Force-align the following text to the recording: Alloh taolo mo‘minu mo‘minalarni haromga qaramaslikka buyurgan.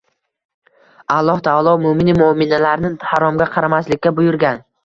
Alloh 1.15 1.43
taolo 1.49 1.75
mo‘minu 1.83 2.17
mo‘minalarni 2.23 2.93
haromga 3.13 3.51
qaramaslikka 3.59 4.17
buyurgan. 4.23 4.65